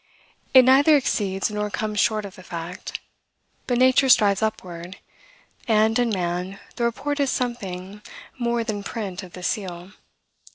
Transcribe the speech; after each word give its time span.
It 0.51 0.63
neither 0.65 0.97
exceeds 0.97 1.51
nor 1.51 1.69
comes 1.69 1.99
short 1.99 2.25
of 2.25 2.33
the 2.33 2.41
fact. 2.41 2.99
But 3.67 3.77
nature 3.77 4.09
strives 4.09 4.41
upward; 4.41 4.97
and, 5.67 5.99
in 5.99 6.09
man, 6.09 6.59
the 6.77 6.85
report 6.85 7.19
is 7.19 7.29
something 7.29 8.01
more 8.39 8.63
than 8.63 8.81
print 8.81 9.21
of 9.21 9.33
the 9.33 9.43
seal. 9.43 9.91